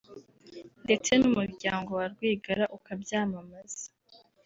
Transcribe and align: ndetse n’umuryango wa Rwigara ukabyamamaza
ndetse 0.85 1.11
n’umuryango 1.17 1.89
wa 1.99 2.05
Rwigara 2.13 2.65
ukabyamamaza 2.77 3.85